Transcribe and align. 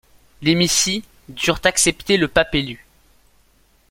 Les 0.41 0.55
missi 0.55 1.03
durent 1.29 1.59
accepter 1.63 2.17
le 2.17 2.27
pape 2.27 2.55
élu. 2.55 2.87